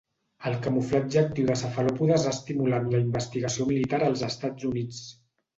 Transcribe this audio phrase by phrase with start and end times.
[0.51, 5.07] El camuflatge actiu de cefalòpodes ha estimulat la investigació militar als Estats Units.